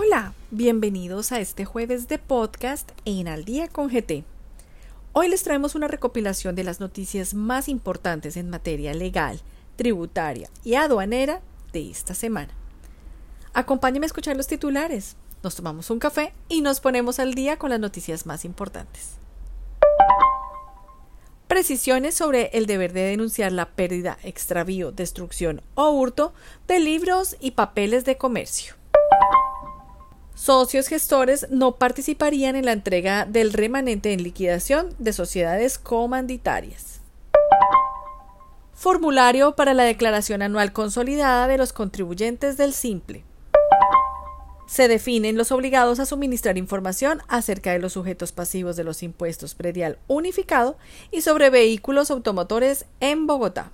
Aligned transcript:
Hola, 0.00 0.32
bienvenidos 0.52 1.32
a 1.32 1.40
este 1.40 1.64
jueves 1.64 2.06
de 2.06 2.18
podcast 2.18 2.92
en 3.04 3.26
Al 3.26 3.44
día 3.44 3.66
con 3.66 3.88
GT. 3.88 4.22
Hoy 5.12 5.26
les 5.26 5.42
traemos 5.42 5.74
una 5.74 5.88
recopilación 5.88 6.54
de 6.54 6.62
las 6.62 6.78
noticias 6.78 7.34
más 7.34 7.68
importantes 7.68 8.36
en 8.36 8.48
materia 8.48 8.94
legal, 8.94 9.40
tributaria 9.74 10.48
y 10.62 10.76
aduanera 10.76 11.40
de 11.72 11.90
esta 11.90 12.14
semana. 12.14 12.54
Acompáñenme 13.52 14.04
a 14.04 14.06
escuchar 14.06 14.36
los 14.36 14.46
titulares, 14.46 15.16
nos 15.42 15.56
tomamos 15.56 15.90
un 15.90 15.98
café 15.98 16.32
y 16.48 16.60
nos 16.60 16.78
ponemos 16.78 17.18
al 17.18 17.34
día 17.34 17.56
con 17.56 17.70
las 17.70 17.80
noticias 17.80 18.24
más 18.24 18.44
importantes. 18.44 19.16
Precisiones 21.48 22.14
sobre 22.14 22.50
el 22.52 22.66
deber 22.66 22.92
de 22.92 23.02
denunciar 23.02 23.50
la 23.50 23.70
pérdida, 23.70 24.16
extravío, 24.22 24.92
destrucción 24.92 25.60
o 25.74 25.90
hurto 25.90 26.32
de 26.68 26.78
libros 26.78 27.34
y 27.40 27.50
papeles 27.50 28.04
de 28.04 28.16
comercio. 28.16 28.77
Socios 30.38 30.86
gestores 30.86 31.48
no 31.50 31.78
participarían 31.78 32.54
en 32.54 32.64
la 32.64 32.70
entrega 32.70 33.24
del 33.24 33.52
remanente 33.52 34.12
en 34.12 34.22
liquidación 34.22 34.94
de 35.00 35.12
sociedades 35.12 35.78
comanditarias. 35.78 37.00
Formulario 38.72 39.56
para 39.56 39.74
la 39.74 39.82
declaración 39.82 40.42
anual 40.42 40.72
consolidada 40.72 41.48
de 41.48 41.58
los 41.58 41.72
contribuyentes 41.72 42.56
del 42.56 42.72
Simple. 42.72 43.24
Se 44.68 44.86
definen 44.86 45.36
los 45.36 45.50
obligados 45.50 45.98
a 45.98 46.06
suministrar 46.06 46.56
información 46.56 47.20
acerca 47.26 47.72
de 47.72 47.80
los 47.80 47.94
sujetos 47.94 48.30
pasivos 48.30 48.76
de 48.76 48.84
los 48.84 49.02
impuestos 49.02 49.56
predial 49.56 49.98
unificado 50.06 50.78
y 51.10 51.22
sobre 51.22 51.50
vehículos 51.50 52.12
automotores 52.12 52.86
en 53.00 53.26
Bogotá. 53.26 53.72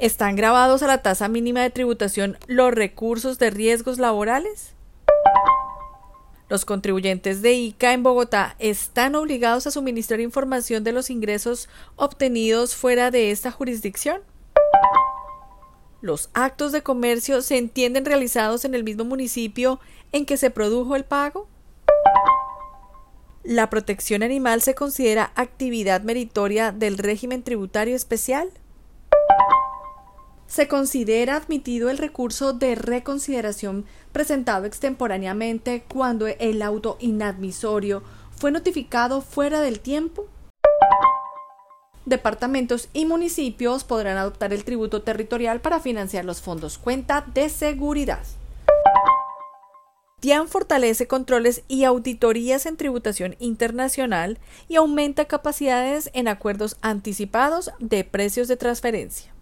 ¿Están 0.00 0.34
grabados 0.34 0.82
a 0.82 0.88
la 0.88 1.02
tasa 1.02 1.28
mínima 1.28 1.62
de 1.62 1.70
tributación 1.70 2.36
los 2.48 2.74
recursos 2.74 3.38
de 3.38 3.50
riesgos 3.50 3.98
laborales? 3.98 4.72
Los 6.48 6.64
contribuyentes 6.64 7.42
de 7.42 7.52
ICA 7.52 7.92
en 7.92 8.02
Bogotá 8.02 8.56
están 8.58 9.14
obligados 9.14 9.68
a 9.68 9.70
suministrar 9.70 10.18
información 10.18 10.82
de 10.82 10.90
los 10.90 11.10
ingresos 11.10 11.68
obtenidos 11.94 12.74
fuera 12.74 13.12
de 13.12 13.30
esta 13.30 13.52
jurisdicción. 13.52 14.20
Los 16.00 16.28
actos 16.34 16.72
de 16.72 16.82
comercio 16.82 17.40
se 17.40 17.56
entienden 17.56 18.04
realizados 18.04 18.64
en 18.64 18.74
el 18.74 18.82
mismo 18.82 19.04
municipio 19.04 19.78
en 20.10 20.26
que 20.26 20.36
se 20.36 20.50
produjo 20.50 20.96
el 20.96 21.04
pago. 21.04 21.48
¿La 23.44 23.70
protección 23.70 24.24
animal 24.24 24.60
se 24.60 24.74
considera 24.74 25.30
actividad 25.36 26.02
meritoria 26.02 26.72
del 26.72 26.98
régimen 26.98 27.44
tributario 27.44 27.94
especial? 27.94 28.50
Se 30.54 30.68
considera 30.68 31.34
admitido 31.34 31.90
el 31.90 31.98
recurso 31.98 32.52
de 32.52 32.76
reconsideración 32.76 33.86
presentado 34.12 34.66
extemporáneamente 34.66 35.82
cuando 35.88 36.28
el 36.28 36.62
auto 36.62 36.96
inadmisorio 37.00 38.04
fue 38.36 38.52
notificado 38.52 39.20
fuera 39.20 39.60
del 39.60 39.80
tiempo. 39.80 40.28
Departamentos 42.06 42.88
y 42.92 43.04
municipios 43.04 43.82
podrán 43.82 44.16
adoptar 44.16 44.52
el 44.52 44.62
tributo 44.62 45.02
territorial 45.02 45.60
para 45.60 45.80
financiar 45.80 46.24
los 46.24 46.40
fondos 46.40 46.78
cuenta 46.78 47.26
de 47.34 47.48
seguridad. 47.48 48.22
DIAN 50.20 50.46
fortalece 50.46 51.08
controles 51.08 51.64
y 51.66 51.82
auditorías 51.82 52.66
en 52.66 52.76
tributación 52.76 53.34
internacional 53.40 54.38
y 54.68 54.76
aumenta 54.76 55.24
capacidades 55.24 56.10
en 56.14 56.28
acuerdos 56.28 56.76
anticipados 56.80 57.72
de 57.80 58.04
precios 58.04 58.46
de 58.46 58.56
transferencia 58.56 59.33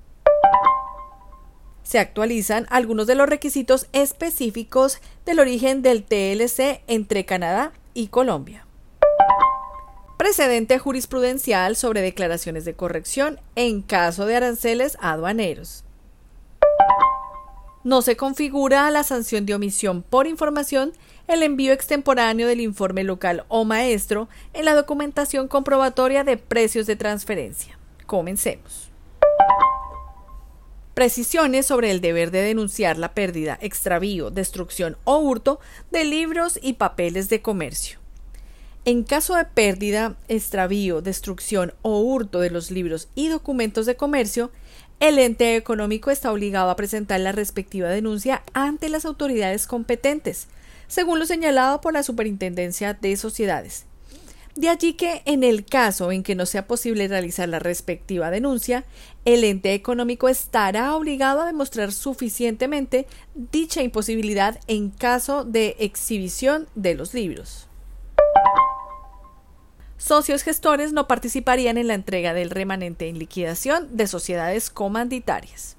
se 1.83 1.99
actualizan 1.99 2.67
algunos 2.71 3.07
de 3.07 3.15
los 3.15 3.29
requisitos 3.29 3.87
específicos 3.93 4.99
del 5.27 5.41
origen 5.41 5.83
del 5.83 6.05
TLC 6.05 6.83
entre 6.87 7.25
Canadá 7.25 7.73
y 7.95 8.09
Colombia. 8.09 8.67
Precedente 10.17 10.79
jurisprudencial 10.79 11.75
sobre 11.75 12.01
declaraciones 12.01 12.65
de 12.65 12.75
corrección 12.75 13.41
en 13.57 13.83
caso 13.83 14.25
de 14.27 14.37
aranceles 14.37 14.97
aduaneros. 15.01 15.85
No 17.85 18.01
se 18.03 18.17
configura 18.17 18.89
la 18.93 19.03
sanción 19.03 19.45
de 19.45 19.55
omisión 19.57 20.03
por 20.03 20.29
información 20.29 20.93
el 21.27 21.43
envío 21.43 21.73
extemporáneo 21.73 22.47
del 22.47 22.61
informe 22.61 23.03
local 23.03 23.45
o 23.49 23.65
maestro 23.65 24.29
en 24.53 24.67
la 24.67 24.75
documentación 24.75 25.49
comprobatoria 25.49 26.23
de 26.23 26.37
precios 26.37 26.87
de 26.87 26.95
transferencia. 26.95 27.79
Comencemos. 28.07 28.92
Precisiones 30.95 31.65
sobre 31.65 31.91
el 31.91 32.03
deber 32.03 32.31
de 32.31 32.43
denunciar 32.43 32.99
la 32.99 33.15
pérdida, 33.15 33.59
extravío, 33.63 34.31
destrucción 34.31 34.99
o 35.05 35.17
hurto 35.19 35.59
de 35.91 36.05
libros 36.05 36.59
y 36.63 36.75
papeles 36.75 37.31
de 37.31 37.41
comercio. 37.41 37.99
En 38.85 39.03
caso 39.03 39.37
de 39.37 39.45
pérdida, 39.47 40.17
extravío, 40.29 41.01
destrucción 41.01 41.73
o 41.81 42.01
hurto 42.01 42.41
de 42.41 42.51
los 42.51 42.71
libros 42.71 43.09
y 43.15 43.29
documentos 43.29 43.87
de 43.87 43.97
comercio, 43.97 44.51
el 45.01 45.19
ente 45.19 45.57
económico 45.57 46.11
está 46.11 46.31
obligado 46.31 46.69
a 46.69 46.77
presentar 46.77 47.21
la 47.21 47.33
respectiva 47.33 47.89
denuncia 47.89 48.43
ante 48.53 48.89
las 48.89 49.05
autoridades 49.05 49.67
competentes, 49.67 50.49
según 50.89 51.19
lo 51.19 51.27
señalado 51.27 51.81
por 51.81 51.95
la 51.95 52.03
Superintendencia 52.03 52.93
de 52.93 53.17
Sociedades, 53.17 53.87
de 54.57 54.69
allí 54.69 54.93
que, 54.93 55.23
en 55.25 55.45
el 55.45 55.65
caso 55.65 56.13
en 56.13 56.23
que 56.23 56.35
no 56.35 56.45
sea 56.45 56.67
posible 56.67 57.09
realizar 57.09 57.49
la 57.49 57.59
respectiva 57.59 58.31
denuncia, 58.31 58.85
el 59.25 59.45
ente 59.45 59.75
económico 59.75 60.29
estará 60.29 60.95
obligado 60.95 61.43
a 61.43 61.47
demostrar 61.47 61.93
suficientemente 61.93 63.07
dicha 63.35 63.83
imposibilidad 63.83 64.59
en 64.67 64.91
caso 64.91 65.45
de 65.45 65.77
exhibición 65.79 66.67
de 66.75 66.95
los 66.95 67.15
libros. 67.15 67.69
Socios 69.97 70.43
gestores 70.43 70.93
no 70.93 71.07
participarían 71.07 71.79
en 71.79 71.87
la 71.87 71.95
entrega 71.95 72.35
del 72.35 72.51
remanente 72.51 73.09
en 73.09 73.21
liquidación 73.21 73.97
de 73.97 74.09
sociedades 74.09 74.69
comanditarias. 74.69 75.77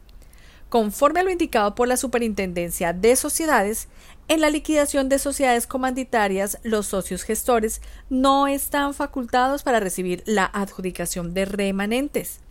Conforme 0.70 1.20
a 1.20 1.24
lo 1.24 1.30
indicado 1.30 1.76
por 1.76 1.90
la 1.90 1.98
Superintendencia 1.98 2.94
de 2.94 3.18
Sociedades, 3.18 3.90
en 4.30 4.40
la 4.40 4.50
liquidación 4.50 5.10
de 5.10 5.20
sociedades 5.20 5.68
comanditarias, 5.68 6.58
los 6.64 6.88
socios 6.88 7.24
gestores 7.24 7.82
no 8.10 8.48
están 8.48 8.94
facultados 8.94 9.62
para 9.62 9.82
recibir 9.82 10.24
la 10.26 10.46
adjudicación 10.46 11.34
de 11.34 11.44
remanentes. 11.44 12.43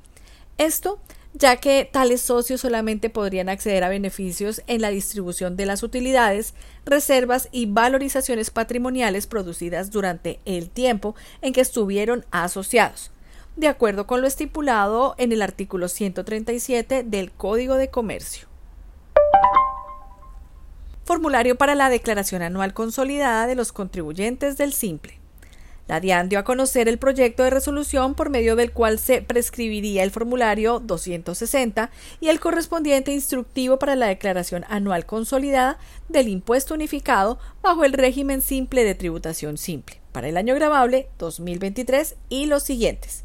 Esto 0.58 1.00
ya 1.34 1.56
que 1.56 1.88
tales 1.90 2.20
socios 2.20 2.60
solamente 2.60 3.08
podrían 3.08 3.48
acceder 3.48 3.84
a 3.84 3.88
beneficios 3.88 4.62
en 4.66 4.82
la 4.82 4.90
distribución 4.90 5.56
de 5.56 5.66
las 5.66 5.82
utilidades, 5.82 6.54
reservas 6.84 7.48
y 7.52 7.66
valorizaciones 7.66 8.50
patrimoniales 8.50 9.26
producidas 9.26 9.90
durante 9.90 10.40
el 10.44 10.68
tiempo 10.68 11.14
en 11.40 11.52
que 11.52 11.62
estuvieron 11.62 12.26
asociados, 12.30 13.10
de 13.56 13.68
acuerdo 13.68 14.06
con 14.06 14.20
lo 14.20 14.26
estipulado 14.26 15.14
en 15.18 15.32
el 15.32 15.42
artículo 15.42 15.88
137 15.88 17.02
del 17.02 17.32
Código 17.32 17.76
de 17.76 17.88
Comercio. 17.88 18.46
Formulario 21.04 21.56
para 21.56 21.74
la 21.74 21.88
declaración 21.88 22.42
anual 22.42 22.74
consolidada 22.74 23.46
de 23.46 23.54
los 23.54 23.72
contribuyentes 23.72 24.56
del 24.56 24.72
Simple. 24.72 25.21
La 25.92 26.00
DIAN 26.00 26.30
dio 26.30 26.38
a 26.38 26.44
conocer 26.44 26.88
el 26.88 26.96
proyecto 26.96 27.42
de 27.42 27.50
resolución 27.50 28.14
por 28.14 28.30
medio 28.30 28.56
del 28.56 28.72
cual 28.72 28.98
se 28.98 29.20
prescribiría 29.20 30.02
el 30.02 30.10
formulario 30.10 30.80
260 30.80 31.90
y 32.18 32.28
el 32.28 32.40
correspondiente 32.40 33.12
instructivo 33.12 33.78
para 33.78 33.94
la 33.94 34.06
declaración 34.06 34.64
anual 34.70 35.04
consolidada 35.04 35.76
del 36.08 36.28
impuesto 36.28 36.72
unificado 36.72 37.38
bajo 37.60 37.84
el 37.84 37.92
régimen 37.92 38.40
simple 38.40 38.84
de 38.84 38.94
tributación 38.94 39.58
simple 39.58 40.00
para 40.12 40.28
el 40.28 40.38
año 40.38 40.54
grabable 40.54 41.10
2023 41.18 42.14
y 42.30 42.46
los 42.46 42.62
siguientes. 42.62 43.24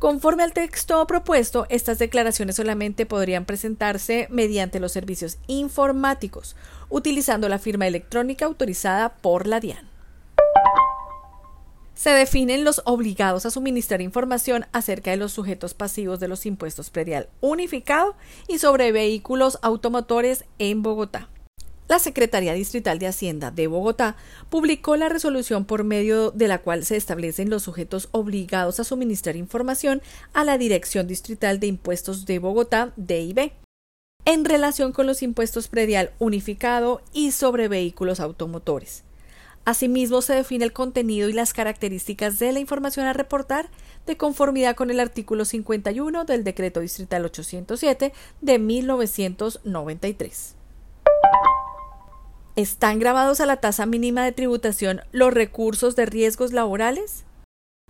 Conforme 0.00 0.42
al 0.42 0.52
texto 0.52 1.06
propuesto, 1.06 1.64
estas 1.68 2.00
declaraciones 2.00 2.56
solamente 2.56 3.06
podrían 3.06 3.44
presentarse 3.44 4.26
mediante 4.30 4.80
los 4.80 4.90
servicios 4.90 5.38
informáticos, 5.46 6.56
utilizando 6.88 7.48
la 7.48 7.60
firma 7.60 7.86
electrónica 7.86 8.46
autorizada 8.46 9.10
por 9.14 9.46
la 9.46 9.60
DIAN. 9.60 9.93
Se 11.94 12.10
definen 12.10 12.64
los 12.64 12.82
obligados 12.86 13.46
a 13.46 13.50
suministrar 13.50 14.02
información 14.02 14.66
acerca 14.72 15.12
de 15.12 15.16
los 15.16 15.32
sujetos 15.32 15.74
pasivos 15.74 16.18
de 16.18 16.28
los 16.28 16.44
impuestos 16.44 16.90
predial 16.90 17.28
unificado 17.40 18.16
y 18.48 18.58
sobre 18.58 18.90
vehículos 18.90 19.58
automotores 19.62 20.44
en 20.58 20.82
Bogotá. 20.82 21.28
La 21.86 21.98
Secretaría 21.98 22.54
Distrital 22.54 22.98
de 22.98 23.06
Hacienda 23.06 23.50
de 23.50 23.66
Bogotá 23.66 24.16
publicó 24.48 24.96
la 24.96 25.08
resolución 25.08 25.66
por 25.66 25.84
medio 25.84 26.30
de 26.30 26.48
la 26.48 26.58
cual 26.58 26.84
se 26.84 26.96
establecen 26.96 27.50
los 27.50 27.62
sujetos 27.62 28.08
obligados 28.10 28.80
a 28.80 28.84
suministrar 28.84 29.36
información 29.36 30.02
a 30.32 30.44
la 30.44 30.58
Dirección 30.58 31.06
Distrital 31.06 31.60
de 31.60 31.66
Impuestos 31.68 32.24
de 32.24 32.38
Bogotá, 32.38 32.92
DIB, 32.96 33.52
en 34.24 34.44
relación 34.46 34.92
con 34.92 35.06
los 35.06 35.22
impuestos 35.22 35.68
predial 35.68 36.10
unificado 36.18 37.02
y 37.12 37.32
sobre 37.32 37.68
vehículos 37.68 38.18
automotores. 38.18 39.04
Asimismo, 39.64 40.20
se 40.20 40.34
define 40.34 40.66
el 40.66 40.74
contenido 40.74 41.28
y 41.28 41.32
las 41.32 41.54
características 41.54 42.38
de 42.38 42.52
la 42.52 42.60
información 42.60 43.06
a 43.06 43.14
reportar 43.14 43.70
de 44.06 44.18
conformidad 44.18 44.76
con 44.76 44.90
el 44.90 45.00
artículo 45.00 45.46
51 45.46 46.24
del 46.24 46.44
Decreto 46.44 46.80
Distrital 46.80 47.24
807 47.24 48.12
de 48.42 48.58
1993. 48.58 50.56
¿Están 52.56 52.98
grabados 52.98 53.40
a 53.40 53.46
la 53.46 53.56
tasa 53.56 53.86
mínima 53.86 54.22
de 54.22 54.32
tributación 54.32 55.00
los 55.12 55.32
recursos 55.32 55.96
de 55.96 56.06
riesgos 56.06 56.52
laborales? 56.52 57.24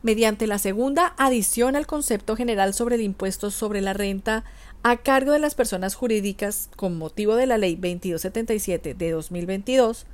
Mediante 0.01 0.47
la 0.47 0.59
segunda 0.59 1.15
adición 1.19 1.75
al 1.77 1.87
concepto 1.89 2.37
general 2.37 2.73
sobre 2.73 2.95
el 2.95 3.03
impuesto 3.03 3.51
sobre 3.51 3.81
la 3.81 3.95
renta 3.95 4.45
a 4.83 4.99
cargo 4.99 5.33
de 5.33 5.39
las 5.41 5.55
personas 5.55 5.97
jurídicas 5.97 6.71
con 6.77 6.97
motivo 6.97 7.35
de 7.35 7.47
la 7.47 7.59
Ley 7.59 7.75
2277 7.75 8.95
de 8.95 9.11
2022, 9.11 10.07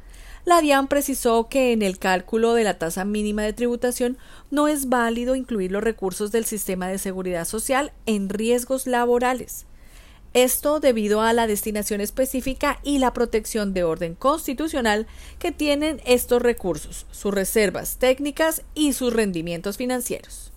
la 0.44 0.60
DIAN 0.60 0.88
precisó 0.88 1.48
que 1.48 1.72
en 1.72 1.82
el 1.82 1.98
cálculo 1.98 2.54
de 2.54 2.64
la 2.64 2.78
tasa 2.78 3.04
mínima 3.04 3.42
de 3.42 3.52
tributación 3.52 4.18
no 4.50 4.68
es 4.68 4.88
válido 4.88 5.34
incluir 5.34 5.70
los 5.70 5.84
recursos 5.84 6.32
del 6.32 6.44
sistema 6.44 6.88
de 6.88 6.98
seguridad 6.98 7.44
social 7.44 7.92
en 8.06 8.28
riesgos 8.28 8.86
laborales. 8.86 9.66
Esto 10.32 10.78
debido 10.78 11.22
a 11.22 11.32
la 11.32 11.48
destinación 11.48 12.00
específica 12.00 12.78
y 12.84 12.98
la 12.98 13.12
protección 13.12 13.74
de 13.74 13.82
orden 13.82 14.14
constitucional 14.14 15.08
que 15.40 15.50
tienen 15.50 16.00
estos 16.06 16.40
recursos, 16.40 17.06
sus 17.10 17.34
reservas 17.34 17.96
técnicas 17.96 18.62
y 18.74 18.92
sus 18.92 19.12
rendimientos 19.12 19.76
financieros. 19.76 20.52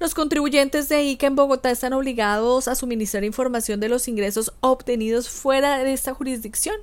Los 0.00 0.14
contribuyentes 0.14 0.88
de 0.88 1.04
ICA 1.04 1.28
en 1.28 1.36
Bogotá 1.36 1.70
están 1.70 1.92
obligados 1.92 2.66
a 2.68 2.74
suministrar 2.74 3.22
información 3.22 3.80
de 3.80 3.88
los 3.88 4.08
ingresos 4.08 4.52
obtenidos 4.60 5.28
fuera 5.28 5.78
de 5.84 5.92
esta 5.92 6.14
jurisdicción. 6.14 6.76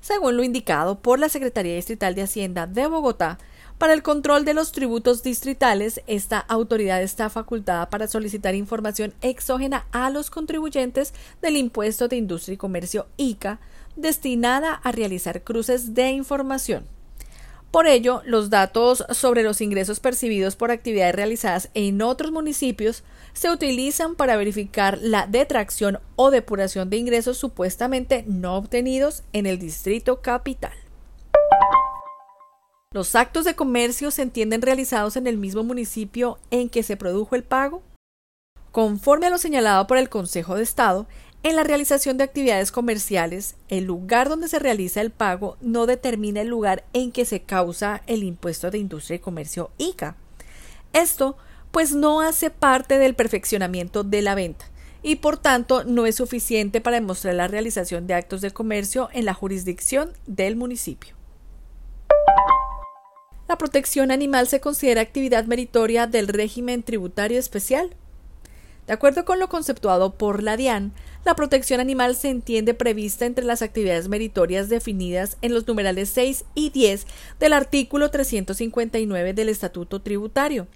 Según 0.00 0.36
lo 0.36 0.44
indicado 0.44 1.00
por 1.00 1.18
la 1.18 1.28
Secretaría 1.28 1.74
Distrital 1.74 2.14
de 2.14 2.22
Hacienda 2.22 2.66
de 2.66 2.86
Bogotá, 2.86 3.38
para 3.78 3.92
el 3.92 4.02
control 4.02 4.46
de 4.46 4.54
los 4.54 4.72
tributos 4.72 5.22
distritales, 5.22 6.00
esta 6.06 6.38
autoridad 6.38 7.02
está 7.02 7.28
facultada 7.28 7.90
para 7.90 8.08
solicitar 8.08 8.54
información 8.54 9.12
exógena 9.20 9.86
a 9.92 10.08
los 10.08 10.30
contribuyentes 10.30 11.12
del 11.42 11.58
impuesto 11.58 12.08
de 12.08 12.16
industria 12.16 12.54
y 12.54 12.56
comercio 12.56 13.06
ICA, 13.18 13.60
destinada 13.94 14.72
a 14.72 14.92
realizar 14.92 15.42
cruces 15.42 15.94
de 15.94 16.10
información. 16.10 16.95
Por 17.70 17.86
ello, 17.86 18.22
los 18.24 18.48
datos 18.48 19.04
sobre 19.10 19.42
los 19.42 19.60
ingresos 19.60 20.00
percibidos 20.00 20.56
por 20.56 20.70
actividades 20.70 21.14
realizadas 21.14 21.70
en 21.74 22.00
otros 22.00 22.32
municipios 22.32 23.04
se 23.34 23.50
utilizan 23.50 24.14
para 24.14 24.36
verificar 24.36 24.98
la 25.02 25.26
detracción 25.26 26.00
o 26.14 26.30
depuración 26.30 26.88
de 26.88 26.96
ingresos 26.96 27.36
supuestamente 27.36 28.24
no 28.26 28.56
obtenidos 28.56 29.24
en 29.32 29.46
el 29.46 29.58
distrito 29.58 30.22
capital. 30.22 30.72
¿Los 32.92 33.14
actos 33.14 33.44
de 33.44 33.54
comercio 33.54 34.10
se 34.10 34.22
entienden 34.22 34.62
realizados 34.62 35.16
en 35.16 35.26
el 35.26 35.36
mismo 35.36 35.62
municipio 35.62 36.38
en 36.50 36.70
que 36.70 36.82
se 36.82 36.96
produjo 36.96 37.36
el 37.36 37.42
pago? 37.42 37.82
Conforme 38.72 39.26
a 39.26 39.30
lo 39.30 39.36
señalado 39.36 39.86
por 39.86 39.98
el 39.98 40.08
Consejo 40.08 40.54
de 40.54 40.62
Estado, 40.62 41.06
en 41.46 41.54
la 41.54 41.62
realización 41.62 42.18
de 42.18 42.24
actividades 42.24 42.72
comerciales, 42.72 43.54
el 43.68 43.84
lugar 43.84 44.28
donde 44.28 44.48
se 44.48 44.58
realiza 44.58 45.00
el 45.00 45.12
pago 45.12 45.56
no 45.60 45.86
determina 45.86 46.40
el 46.40 46.48
lugar 46.48 46.84
en 46.92 47.12
que 47.12 47.24
se 47.24 47.42
causa 47.42 48.02
el 48.08 48.24
impuesto 48.24 48.72
de 48.72 48.78
industria 48.78 49.14
y 49.14 49.20
comercio 49.20 49.70
ICA. 49.78 50.16
Esto, 50.92 51.36
pues, 51.70 51.94
no 51.94 52.20
hace 52.20 52.50
parte 52.50 52.98
del 52.98 53.14
perfeccionamiento 53.14 54.02
de 54.02 54.22
la 54.22 54.34
venta 54.34 54.66
y 55.04 55.16
por 55.16 55.36
tanto 55.36 55.84
no 55.84 56.04
es 56.04 56.16
suficiente 56.16 56.80
para 56.80 56.96
demostrar 56.96 57.36
la 57.36 57.46
realización 57.46 58.08
de 58.08 58.14
actos 58.14 58.40
de 58.40 58.50
comercio 58.50 59.08
en 59.12 59.24
la 59.24 59.32
jurisdicción 59.32 60.14
del 60.26 60.56
municipio. 60.56 61.14
La 63.46 63.56
protección 63.56 64.10
animal 64.10 64.48
se 64.48 64.58
considera 64.58 65.00
actividad 65.00 65.44
meritoria 65.44 66.08
del 66.08 66.26
régimen 66.26 66.82
tributario 66.82 67.38
especial. 67.38 67.94
De 68.86 68.92
acuerdo 68.92 69.24
con 69.24 69.40
lo 69.40 69.48
conceptuado 69.48 70.14
por 70.14 70.44
la 70.44 70.56
DIAN, 70.56 70.92
la 71.24 71.34
protección 71.34 71.80
animal 71.80 72.14
se 72.14 72.30
entiende 72.30 72.72
prevista 72.72 73.26
entre 73.26 73.44
las 73.44 73.60
actividades 73.60 74.08
meritorias 74.08 74.68
definidas 74.68 75.38
en 75.42 75.54
los 75.54 75.66
numerales 75.66 76.08
6 76.10 76.44
y 76.54 76.70
10 76.70 77.06
del 77.40 77.52
artículo 77.52 78.10
359 78.12 79.34
del 79.34 79.48
Estatuto 79.48 80.02
Tributario, 80.02 80.68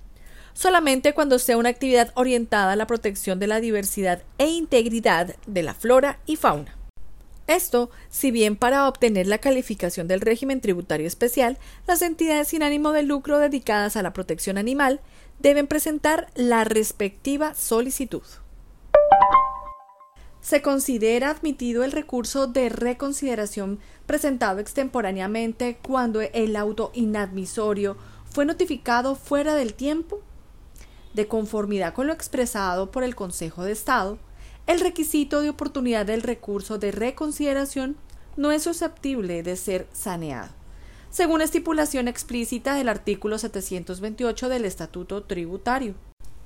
solamente 0.55 1.15
cuando 1.15 1.39
sea 1.39 1.57
una 1.57 1.69
actividad 1.69 2.11
orientada 2.15 2.73
a 2.73 2.77
la 2.77 2.89
protección 2.89 3.39
de 3.39 3.47
la 3.47 3.61
diversidad 3.61 4.23
e 4.39 4.49
integridad 4.49 5.37
de 5.47 5.63
la 5.63 5.75
flora 5.75 6.19
y 6.27 6.35
fauna. 6.35 6.77
Esto, 7.47 7.91
si 8.11 8.31
bien 8.31 8.55
para 8.55 8.87
obtener 8.87 9.27
la 9.27 9.39
calificación 9.39 10.07
del 10.07 10.21
régimen 10.21 10.61
tributario 10.61 11.07
especial, 11.07 11.59
las 11.87 12.01
entidades 12.03 12.49
sin 12.49 12.63
ánimo 12.63 12.93
de 12.93 13.03
lucro 13.03 13.39
dedicadas 13.39 13.97
a 13.97 14.03
la 14.03 14.13
protección 14.13 14.57
animal 14.57 15.01
deben 15.41 15.67
presentar 15.67 16.29
la 16.35 16.65
respectiva 16.65 17.55
solicitud. 17.55 18.23
Se 20.41 20.63
considera 20.63 21.31
admitido 21.31 21.85
el 21.85 21.93
recurso 21.93 22.47
de 22.47 22.69
reconsideración 22.69 23.79
presentado 24.07 24.59
extemporáneamente 24.59 25.79
cuando 25.83 26.21
el 26.21 26.57
auto 26.57 26.91
inadmisorio 26.95 27.97
fue 28.31 28.47
notificado 28.47 29.17
fuera 29.17 29.55
del 29.55 29.75
tiempo. 29.75 30.21
De 31.13 31.27
conformidad 31.27 31.93
con 31.93 32.07
lo 32.07 32.13
expresado 32.13 32.91
por 32.91 33.03
el 33.03 33.15
Consejo 33.15 33.65
de 33.65 33.73
Estado, 33.73 34.19
el 34.67 34.81
requisito 34.81 35.43
de 35.43 35.51
oportunidad 35.51 36.07
del 36.07 36.23
recurso 36.23 36.79
de 36.79 36.93
reconsideración 36.93 37.97
no 38.37 38.53
es 38.53 38.63
susceptible 38.63 39.43
de 39.43 39.57
ser 39.57 39.89
saneado, 39.93 40.51
según 41.11 41.43
estipulación 41.43 42.07
explícita 42.07 42.75
del 42.75 42.89
artículo 42.89 43.37
728 43.39 44.49
del 44.49 44.65
Estatuto 44.65 45.25
Tributario. 45.25 45.95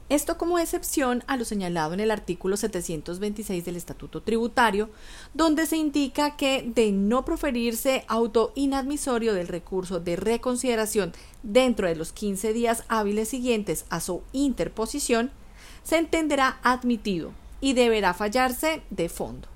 Esto 0.09 0.37
como 0.37 0.59
excepción 0.59 1.23
a 1.27 1.37
lo 1.37 1.45
señalado 1.45 1.95
en 1.95 2.01
el 2.01 2.11
artículo 2.11 2.57
726 2.57 3.65
del 3.65 3.77
Estatuto 3.77 4.23
Tributario, 4.23 4.91
donde 5.33 5.67
se 5.67 5.77
indica 5.77 6.37
que 6.37 6.63
de 6.75 6.93
no 6.93 7.25
proferirse 7.25 8.05
auto 8.09 8.53
inadmisorio 8.55 9.35
del 9.35 9.49
recurso 9.49 10.01
de 10.01 10.17
reconsideración 10.17 11.13
dentro 11.43 11.87
de 11.87 11.97
los 11.97 12.13
15 12.13 12.53
días 12.53 12.85
hábiles 12.89 13.29
siguientes 13.29 13.87
a 13.89 14.01
su 14.01 14.23
interposición, 14.33 15.31
se 15.83 15.97
entenderá 15.99 16.59
admitido 16.63 17.33
y 17.61 17.73
deberá 17.73 18.13
fallarse 18.13 18.83
de 18.91 19.09
fondo. 19.09 19.54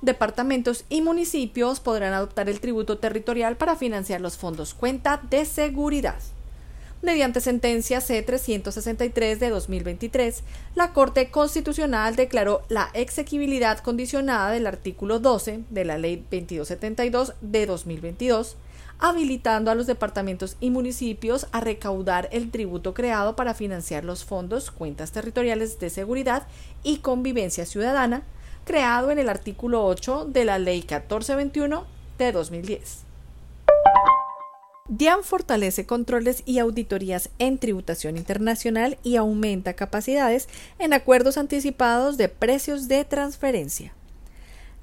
Departamentos 0.00 0.84
y 0.88 1.02
municipios 1.02 1.80
podrán 1.80 2.14
adoptar 2.14 2.48
el 2.48 2.60
tributo 2.60 2.98
territorial 2.98 3.56
para 3.56 3.76
financiar 3.76 4.20
los 4.20 4.36
fondos 4.36 4.74
cuenta 4.74 5.20
de 5.28 5.44
seguridad. 5.44 6.16
Mediante 7.02 7.40
sentencia 7.40 8.00
C-363 8.00 9.38
de 9.38 9.50
2023, 9.50 10.42
la 10.74 10.92
Corte 10.92 11.30
Constitucional 11.30 12.16
declaró 12.16 12.62
la 12.68 12.90
exequibilidad 12.92 13.78
condicionada 13.78 14.50
del 14.50 14.66
artículo 14.66 15.20
12 15.20 15.64
de 15.70 15.84
la 15.84 15.96
Ley 15.96 16.16
2272 16.16 17.34
de 17.40 17.66
2022 17.66 18.56
habilitando 18.98 19.70
a 19.70 19.74
los 19.74 19.86
departamentos 19.86 20.56
y 20.60 20.70
municipios 20.70 21.46
a 21.52 21.60
recaudar 21.60 22.28
el 22.32 22.50
tributo 22.50 22.94
creado 22.94 23.36
para 23.36 23.54
financiar 23.54 24.04
los 24.04 24.24
fondos 24.24 24.70
cuentas 24.70 25.12
territoriales 25.12 25.78
de 25.78 25.90
seguridad 25.90 26.46
y 26.82 26.98
convivencia 26.98 27.64
ciudadana, 27.64 28.22
creado 28.68 29.10
en 29.10 29.18
el 29.18 29.30
artículo 29.30 29.86
8 29.86 30.26
de 30.26 30.44
la 30.44 30.58
Ley 30.58 30.80
1421 30.80 31.86
de 32.18 32.32
2010. 32.32 32.98
DIAN 34.90 35.24
fortalece 35.24 35.86
controles 35.86 36.42
y 36.44 36.58
auditorías 36.58 37.30
en 37.38 37.56
tributación 37.56 38.18
internacional 38.18 38.98
y 39.02 39.16
aumenta 39.16 39.72
capacidades 39.72 40.50
en 40.78 40.92
acuerdos 40.92 41.38
anticipados 41.38 42.18
de 42.18 42.28
precios 42.28 42.88
de 42.88 43.06
transferencia. 43.06 43.94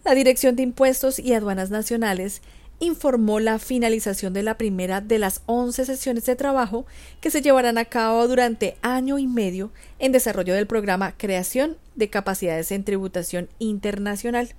La 0.04 0.16
Dirección 0.16 0.56
de 0.56 0.64
Impuestos 0.64 1.20
y 1.20 1.34
Aduanas 1.34 1.70
Nacionales 1.70 2.42
informó 2.80 3.40
la 3.40 3.60
finalización 3.60 4.34
de 4.34 4.44
la 4.44 4.58
primera 4.58 5.02
de 5.02 5.20
las 5.20 5.42
11 5.46 5.86
sesiones 5.86 6.26
de 6.26 6.36
trabajo 6.36 6.86
que 7.22 7.32
se 7.32 7.42
llevarán 7.42 7.78
a 7.78 7.86
cabo 7.86 8.28
durante 8.28 8.78
año 8.82 9.18
y 9.18 9.28
medio 9.28 9.72
en 10.00 10.12
desarrollo 10.12 10.54
del 10.54 10.68
programa 10.68 11.14
Creación 11.18 11.78
de 11.96 12.10
Capacidades 12.10 12.72
en 12.72 12.84
Tributación 12.84 13.50
Internacional, 13.60 14.54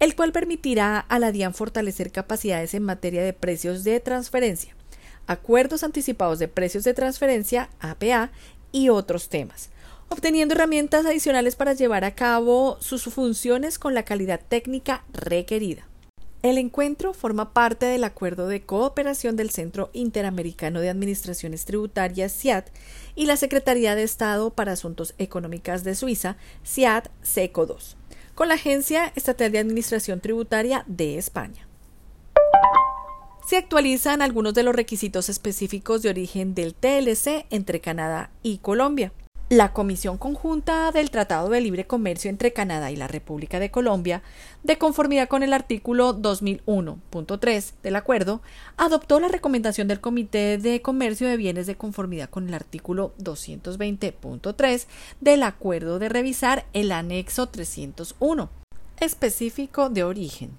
el 0.00 0.14
cual 0.16 0.32
permitirá 0.32 0.98
a 0.98 1.18
la 1.18 1.32
DIAN 1.32 1.54
fortalecer 1.54 2.10
capacidades 2.10 2.74
en 2.74 2.82
materia 2.82 3.22
de 3.22 3.32
precios 3.32 3.84
de 3.84 4.00
transferencia, 4.00 4.74
acuerdos 5.26 5.84
anticipados 5.84 6.38
de 6.38 6.48
precios 6.48 6.84
de 6.84 6.94
transferencia, 6.94 7.70
APA, 7.80 8.30
y 8.72 8.88
otros 8.88 9.28
temas 9.28 9.70
obteniendo 10.08 10.54
herramientas 10.54 11.04
adicionales 11.04 11.56
para 11.56 11.72
llevar 11.72 12.04
a 12.04 12.14
cabo 12.14 12.76
sus 12.80 13.04
funciones 13.04 13.78
con 13.78 13.94
la 13.94 14.04
calidad 14.04 14.40
técnica 14.48 15.04
requerida. 15.12 15.86
El 16.42 16.58
encuentro 16.58 17.12
forma 17.12 17.52
parte 17.52 17.86
del 17.86 18.04
acuerdo 18.04 18.46
de 18.46 18.62
cooperación 18.62 19.36
del 19.36 19.50
Centro 19.50 19.90
Interamericano 19.92 20.80
de 20.80 20.90
Administraciones 20.90 21.64
Tributarias 21.64 22.32
CIAT 22.32 22.68
y 23.14 23.26
la 23.26 23.36
Secretaría 23.36 23.94
de 23.94 24.02
Estado 24.02 24.50
para 24.50 24.72
Asuntos 24.72 25.14
Económicas 25.18 25.82
de 25.82 25.94
Suiza, 25.94 26.36
CIAT 26.64 27.08
SECO 27.22 27.66
2, 27.66 27.96
con 28.34 28.48
la 28.48 28.54
Agencia 28.54 29.12
Estatal 29.16 29.50
de 29.50 29.58
Administración 29.58 30.20
Tributaria 30.20 30.84
de 30.86 31.18
España. 31.18 31.66
Se 33.48 33.56
actualizan 33.56 34.22
algunos 34.22 34.54
de 34.54 34.62
los 34.62 34.74
requisitos 34.74 35.28
específicos 35.28 36.02
de 36.02 36.10
origen 36.10 36.54
del 36.54 36.74
TLC 36.74 37.46
entre 37.50 37.80
Canadá 37.80 38.30
y 38.42 38.58
Colombia. 38.58 39.12
La 39.48 39.72
Comisión 39.72 40.18
Conjunta 40.18 40.90
del 40.90 41.12
Tratado 41.12 41.48
de 41.48 41.60
Libre 41.60 41.86
Comercio 41.86 42.30
entre 42.30 42.52
Canadá 42.52 42.90
y 42.90 42.96
la 42.96 43.06
República 43.06 43.60
de 43.60 43.70
Colombia, 43.70 44.22
de 44.64 44.76
conformidad 44.76 45.28
con 45.28 45.44
el 45.44 45.52
artículo 45.52 46.20
2001.3 46.20 47.74
del 47.80 47.94
acuerdo, 47.94 48.42
adoptó 48.76 49.20
la 49.20 49.28
recomendación 49.28 49.86
del 49.86 50.00
Comité 50.00 50.58
de 50.58 50.82
Comercio 50.82 51.28
de 51.28 51.36
Bienes 51.36 51.68
de 51.68 51.76
conformidad 51.76 52.28
con 52.28 52.48
el 52.48 52.54
artículo 52.54 53.14
220.3 53.20 54.86
del 55.20 55.44
acuerdo 55.44 56.00
de 56.00 56.08
revisar 56.08 56.66
el 56.72 56.90
anexo 56.90 57.46
301 57.48 58.50
específico 58.98 59.90
de 59.90 60.02
origen, 60.02 60.50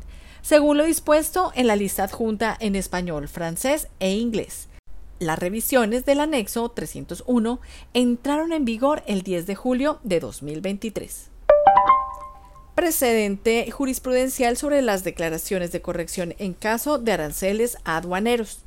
según 0.41 0.77
lo 0.77 0.85
dispuesto 0.85 1.51
en 1.55 1.67
la 1.67 1.75
lista 1.75 2.05
adjunta 2.05 2.55
en 2.57 2.77
español, 2.77 3.27
francés 3.27 3.89
e 3.99 4.11
inglés 4.11 4.69
las 5.19 5.39
revisiones 5.39 6.05
del 6.05 6.19
anexo 6.19 6.69
301 6.69 7.59
entraron 7.93 8.53
en 8.53 8.65
vigor 8.65 9.03
el 9.07 9.23
10 9.23 9.47
de 9.47 9.55
julio 9.55 9.99
de 10.03 10.19
2023. 10.19 11.29
Precedente 12.75 13.71
jurisprudencial 13.71 14.57
sobre 14.57 14.83
las 14.83 15.03
declaraciones 15.03 15.71
de 15.71 15.81
corrección 15.81 16.35
en 16.37 16.53
caso 16.53 16.99
de 16.99 17.11
aranceles 17.11 17.77
aduaneros. 17.83 18.59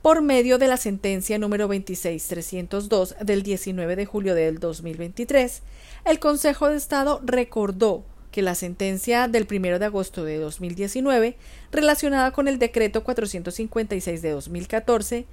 Por 0.00 0.22
medio 0.22 0.56
de 0.58 0.68
la 0.68 0.76
sentencia 0.76 1.38
número 1.38 1.68
26302 1.68 3.16
del 3.20 3.42
19 3.42 3.96
de 3.96 4.06
julio 4.06 4.34
del 4.34 4.58
2023, 4.58 5.62
el 6.06 6.18
Consejo 6.18 6.70
de 6.70 6.76
Estado 6.76 7.20
recordó 7.24 8.04
que 8.36 8.42
la 8.42 8.54
sentencia 8.54 9.28
del 9.28 9.46
1 9.50 9.78
de 9.78 9.84
agosto 9.86 10.22
de 10.22 10.36
2019, 10.36 11.38
relacionada 11.72 12.32
con 12.32 12.48
el 12.48 12.58
decreto 12.58 13.02
456 13.02 14.20
de 14.20 14.30
2014, 14.30 15.26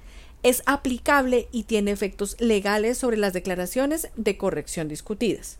es 0.44 0.62
aplicable 0.66 1.48
y 1.50 1.64
tiene 1.64 1.90
efectos 1.90 2.36
legales 2.38 2.98
sobre 2.98 3.16
las 3.16 3.32
declaraciones 3.32 4.10
de 4.14 4.36
corrección 4.36 4.88
discutidas. 4.88 5.58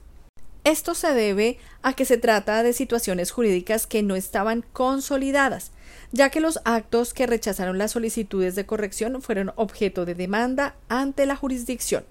Esto 0.62 0.94
se 0.94 1.12
debe 1.12 1.58
a 1.82 1.94
que 1.94 2.04
se 2.04 2.18
trata 2.18 2.62
de 2.62 2.74
situaciones 2.74 3.30
jurídicas 3.30 3.86
que 3.86 4.02
no 4.02 4.14
estaban 4.14 4.62
consolidadas, 4.72 5.72
ya 6.12 6.28
que 6.28 6.40
los 6.40 6.60
actos 6.64 7.14
que 7.14 7.26
rechazaron 7.26 7.78
las 7.78 7.92
solicitudes 7.92 8.54
de 8.54 8.66
corrección 8.66 9.20
fueron 9.22 9.52
objeto 9.56 10.04
de 10.04 10.14
demanda 10.14 10.76
ante 10.88 11.24
la 11.26 11.36
jurisdicción. 11.36 12.04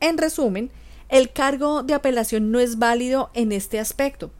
En 0.00 0.16
resumen, 0.16 0.70
el 1.10 1.30
cargo 1.32 1.82
de 1.82 1.94
apelación 1.94 2.50
no 2.50 2.60
es 2.60 2.78
válido 2.78 3.30
en 3.34 3.52
este 3.52 3.78
aspecto. 3.78 4.30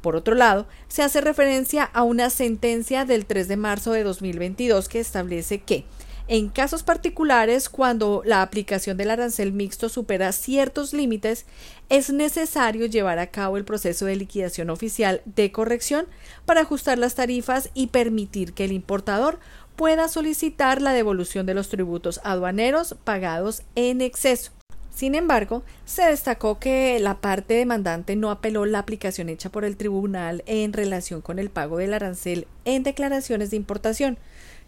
Por 0.00 0.16
otro 0.16 0.34
lado, 0.34 0.66
se 0.88 1.02
hace 1.02 1.20
referencia 1.20 1.84
a 1.84 2.02
una 2.02 2.30
sentencia 2.30 3.04
del 3.04 3.26
3 3.26 3.48
de 3.48 3.56
marzo 3.58 3.92
de 3.92 4.04
2022 4.04 4.88
que 4.88 5.00
establece 5.00 5.60
que 5.60 5.84
en 6.30 6.48
casos 6.48 6.84
particulares, 6.84 7.68
cuando 7.68 8.22
la 8.24 8.42
aplicación 8.42 8.96
del 8.96 9.10
arancel 9.10 9.52
mixto 9.52 9.88
supera 9.88 10.30
ciertos 10.30 10.92
límites, 10.92 11.44
es 11.88 12.12
necesario 12.12 12.86
llevar 12.86 13.18
a 13.18 13.26
cabo 13.26 13.56
el 13.56 13.64
proceso 13.64 14.06
de 14.06 14.14
liquidación 14.14 14.70
oficial 14.70 15.22
de 15.24 15.50
corrección 15.50 16.06
para 16.46 16.60
ajustar 16.60 16.98
las 16.98 17.16
tarifas 17.16 17.70
y 17.74 17.88
permitir 17.88 18.52
que 18.52 18.64
el 18.64 18.70
importador 18.70 19.40
pueda 19.74 20.06
solicitar 20.06 20.80
la 20.80 20.92
devolución 20.92 21.46
de 21.46 21.54
los 21.54 21.68
tributos 21.68 22.20
aduaneros 22.22 22.94
pagados 23.02 23.64
en 23.74 24.00
exceso. 24.00 24.52
Sin 24.94 25.14
embargo, 25.14 25.62
se 25.84 26.02
destacó 26.02 26.58
que 26.58 26.98
la 27.00 27.20
parte 27.20 27.54
demandante 27.54 28.16
no 28.16 28.30
apeló 28.30 28.66
la 28.66 28.80
aplicación 28.80 29.28
hecha 29.28 29.50
por 29.50 29.64
el 29.64 29.76
tribunal 29.76 30.42
en 30.46 30.72
relación 30.72 31.20
con 31.20 31.38
el 31.38 31.50
pago 31.50 31.78
del 31.78 31.94
arancel 31.94 32.46
en 32.64 32.82
declaraciones 32.82 33.50
de 33.50 33.56
importación, 33.56 34.18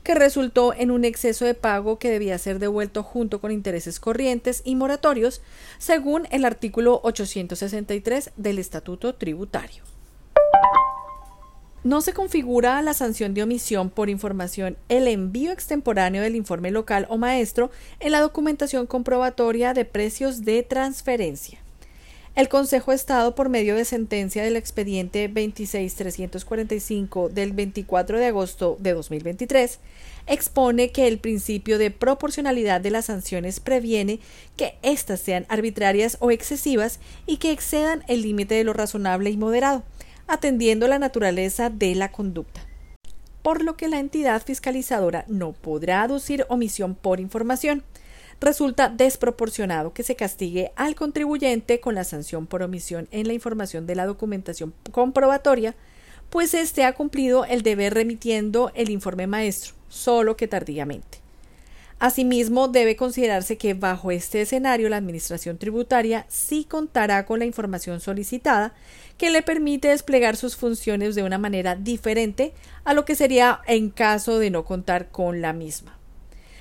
que 0.02 0.14
resultó 0.14 0.74
en 0.74 0.90
un 0.90 1.04
exceso 1.04 1.44
de 1.44 1.54
pago 1.54 1.98
que 1.98 2.10
debía 2.10 2.38
ser 2.38 2.58
devuelto 2.58 3.02
junto 3.02 3.40
con 3.40 3.52
intereses 3.52 4.00
corrientes 4.00 4.62
y 4.64 4.74
moratorios, 4.74 5.42
según 5.78 6.26
el 6.30 6.44
artículo 6.44 7.00
863 7.04 8.32
del 8.36 8.58
Estatuto 8.58 9.14
Tributario. 9.14 9.84
No 11.84 12.00
se 12.00 12.12
configura 12.12 12.80
la 12.80 12.94
sanción 12.94 13.34
de 13.34 13.42
omisión 13.42 13.90
por 13.90 14.08
información 14.08 14.76
el 14.88 15.08
envío 15.08 15.50
extemporáneo 15.50 16.22
del 16.22 16.36
informe 16.36 16.70
local 16.70 17.06
o 17.08 17.18
maestro 17.18 17.72
en 17.98 18.12
la 18.12 18.20
documentación 18.20 18.86
comprobatoria 18.86 19.74
de 19.74 19.84
precios 19.84 20.44
de 20.44 20.62
transferencia. 20.62 21.58
El 22.36 22.48
Consejo 22.48 22.92
de 22.92 22.96
Estado, 22.96 23.34
por 23.34 23.48
medio 23.48 23.74
de 23.74 23.84
sentencia 23.84 24.44
del 24.44 24.56
expediente 24.56 25.28
26345 25.28 27.28
del 27.28 27.52
24 27.52 28.18
de 28.18 28.26
agosto 28.26 28.76
de 28.78 28.94
2023, 28.94 29.80
expone 30.28 30.92
que 30.92 31.08
el 31.08 31.18
principio 31.18 31.78
de 31.78 31.90
proporcionalidad 31.90 32.80
de 32.80 32.92
las 32.92 33.06
sanciones 33.06 33.58
previene 33.58 34.20
que 34.56 34.76
éstas 34.82 35.20
sean 35.20 35.46
arbitrarias 35.48 36.16
o 36.20 36.30
excesivas 36.30 37.00
y 37.26 37.38
que 37.38 37.50
excedan 37.50 38.04
el 38.06 38.22
límite 38.22 38.54
de 38.54 38.64
lo 38.64 38.72
razonable 38.72 39.30
y 39.30 39.36
moderado, 39.36 39.82
atendiendo 40.32 40.88
la 40.88 40.98
naturaleza 40.98 41.70
de 41.70 41.94
la 41.94 42.10
conducta 42.10 42.66
por 43.42 43.62
lo 43.62 43.76
que 43.76 43.88
la 43.88 43.98
entidad 43.98 44.42
fiscalizadora 44.42 45.24
no 45.28 45.52
podrá 45.52 46.02
aducir 46.02 46.46
omisión 46.48 46.94
por 46.94 47.20
información, 47.20 47.82
resulta 48.40 48.88
desproporcionado 48.88 49.92
que 49.92 50.04
se 50.04 50.16
castigue 50.16 50.72
al 50.76 50.94
contribuyente 50.94 51.80
con 51.80 51.94
la 51.94 52.04
sanción 52.04 52.46
por 52.46 52.62
omisión 52.62 53.08
en 53.10 53.26
la 53.26 53.34
información 53.34 53.86
de 53.86 53.96
la 53.96 54.06
documentación 54.06 54.72
comprobatoria, 54.90 55.74
pues 56.30 56.54
éste 56.54 56.84
ha 56.84 56.94
cumplido 56.94 57.44
el 57.44 57.62
deber 57.62 57.94
remitiendo 57.94 58.72
el 58.74 58.90
informe 58.90 59.26
maestro, 59.26 59.74
solo 59.88 60.36
que 60.36 60.48
tardíamente. 60.48 61.21
Asimismo, 62.02 62.66
debe 62.66 62.96
considerarse 62.96 63.56
que 63.56 63.74
bajo 63.74 64.10
este 64.10 64.40
escenario 64.40 64.88
la 64.88 64.96
Administración 64.96 65.56
tributaria 65.56 66.26
sí 66.28 66.64
contará 66.64 67.24
con 67.26 67.38
la 67.38 67.44
información 67.44 68.00
solicitada 68.00 68.74
que 69.18 69.30
le 69.30 69.40
permite 69.40 69.86
desplegar 69.86 70.34
sus 70.34 70.56
funciones 70.56 71.14
de 71.14 71.22
una 71.22 71.38
manera 71.38 71.76
diferente 71.76 72.54
a 72.82 72.92
lo 72.92 73.04
que 73.04 73.14
sería 73.14 73.60
en 73.68 73.90
caso 73.90 74.40
de 74.40 74.50
no 74.50 74.64
contar 74.64 75.12
con 75.12 75.40
la 75.42 75.52
misma 75.52 75.96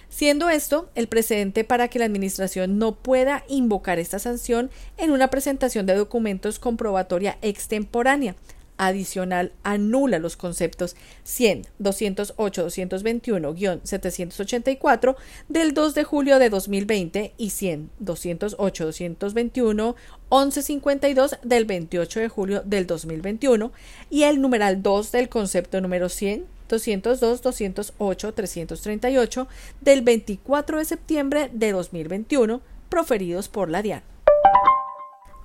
siendo 0.10 0.50
esto 0.50 0.91
el 0.93 1.07
precedente 1.07 1.63
para 1.63 1.88
que 1.88 1.98
la 1.98 2.05
Administración 2.05 2.77
no 2.77 2.93
pueda 2.93 3.43
invocar 3.50 3.98
esta 3.98 4.19
sanción 4.19 4.69
en 4.98 5.10
una 5.10 5.29
presentación 5.29 5.88
de 5.88 5.95
documentos 5.95 6.60
comprobatoria 6.60 7.39
extemporánea. 7.41 8.36
Adicional, 8.83 9.51
anula 9.61 10.17
los 10.17 10.35
conceptos 10.35 10.95
100, 11.23 11.67
208, 11.77 12.65
221-784 12.65 15.15
del 15.50 15.75
2 15.75 15.93
de 15.93 16.03
julio 16.03 16.39
de 16.39 16.50
2020 16.50 17.35
y 17.38 17.51
100, 17.51 17.91
208, 18.00 18.85
221, 18.85 19.95
1152 20.31 21.38
del 21.43 21.65
28 21.65 22.19
de 22.21 22.27
julio 22.27 22.63
del 22.65 22.88
2021 22.88 23.71
y 24.09 24.23
el 24.23 24.41
numeral 24.41 24.81
2 24.81 25.11
del 25.11 25.29
concepto 25.29 25.79
número 25.79 26.09
100, 26.09 26.47
202, 26.67 27.43
208, 27.43 28.33
338 28.33 29.47
del 29.81 30.01
24 30.01 30.79
de 30.79 30.85
septiembre 30.85 31.51
de 31.53 31.71
2021, 31.71 32.61
proferidos 32.89 33.47
por 33.47 33.69
la 33.69 33.83
DIAN. 33.83 34.01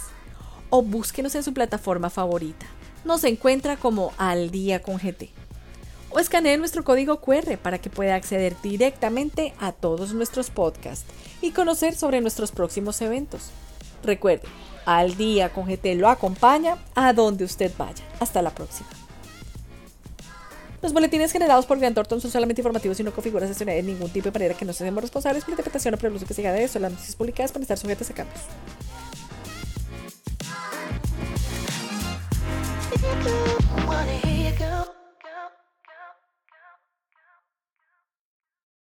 o 0.69 0.81
búsquenos 0.81 1.35
en 1.35 1.43
su 1.43 1.53
plataforma 1.53 2.09
favorita. 2.09 2.65
Nos 3.05 3.23
encuentra 3.23 3.77
como 3.77 4.11
Al 4.17 4.51
Día 4.51 4.81
con 4.81 4.97
GT 4.97 5.29
o 6.13 6.19
escanee 6.19 6.57
nuestro 6.57 6.83
código 6.83 7.19
QR 7.19 7.57
para 7.57 7.79
que 7.79 7.89
pueda 7.89 8.15
acceder 8.15 8.55
directamente 8.61 9.53
a 9.59 9.71
todos 9.71 10.13
nuestros 10.13 10.49
podcasts 10.49 11.05
y 11.41 11.51
conocer 11.51 11.95
sobre 11.95 12.21
nuestros 12.21 12.51
próximos 12.51 13.01
eventos. 13.01 13.49
Recuerde, 14.03 14.47
al 14.85 15.15
día 15.15 15.49
con 15.49 15.65
GT 15.65 15.95
lo 15.95 16.09
acompaña 16.09 16.77
a 16.93 17.13
donde 17.13 17.45
usted 17.45 17.71
vaya. 17.77 18.03
Hasta 18.19 18.41
la 18.41 18.53
próxima. 18.53 18.89
Los 20.83 20.91
boletines 20.91 21.31
generados 21.31 21.65
por 21.65 21.79
Grant 21.79 21.95
Thornton 21.95 22.19
son 22.19 22.29
solamente 22.29 22.59
informativos 22.59 22.99
y 22.99 23.03
no 23.03 23.13
configuran 23.13 23.47
sesiones 23.47 23.77
de 23.77 23.83
ningún 23.83 24.09
tipo 24.09 24.25
de 24.25 24.31
manera 24.33 24.53
que 24.53 24.65
no 24.65 24.73
se 24.73 24.79
seamos 24.79 25.01
responsables 25.01 25.45
por 25.45 25.51
interpretación 25.53 25.93
o 25.93 25.97
por 25.97 26.09
el 26.09 26.17
uso 26.17 26.25
que 26.25 26.33
se 26.33 26.41
haga 26.41 26.51
de 26.51 26.65
eso. 26.65 26.77
Las 26.77 26.91
noticias 26.91 27.15
publicadas 27.15 27.53
pueden 27.53 27.63
estar 27.63 27.77
sujetas 27.77 28.09
a 28.09 28.13
cambios. 28.13 28.41